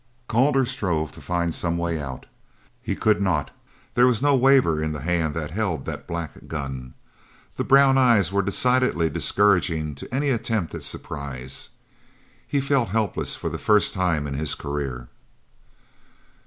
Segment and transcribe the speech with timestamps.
[0.27, 2.25] Calder strove to find some way out.
[2.81, 3.51] He could not.
[3.93, 6.95] There was no waver in the hand that held that black gun.
[7.55, 11.69] The brown eyes were decidedly discouraging to any attempt at a surprise.
[12.47, 15.07] He felt helpless for the first time in his career.